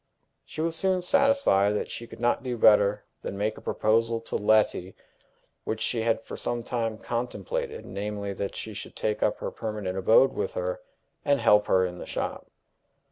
She 0.43 0.61
was 0.61 0.75
soon 0.75 1.03
satisfied 1.03 1.73
that 1.75 1.91
she 1.91 2.07
could 2.07 2.19
not 2.19 2.41
do 2.41 2.57
better 2.57 3.05
than 3.21 3.37
make 3.37 3.55
a 3.55 3.61
proposal 3.61 4.19
to 4.21 4.35
Letty 4.35 4.95
which 5.63 5.79
she 5.79 6.01
had 6.01 6.23
for 6.23 6.35
some 6.35 6.63
time 6.63 6.97
contemplated 6.97 7.85
namely, 7.85 8.33
that 8.33 8.55
she 8.55 8.73
should 8.73 8.95
take 8.95 9.21
up 9.21 9.37
her 9.37 9.51
permanent 9.51 9.95
abode 9.95 10.33
with 10.33 10.53
her, 10.53 10.81
and 11.23 11.39
help 11.39 11.67
her 11.67 11.85
in 11.85 11.99
the 11.99 12.07
shop. 12.07 12.47